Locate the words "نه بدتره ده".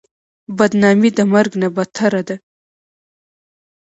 1.61-2.35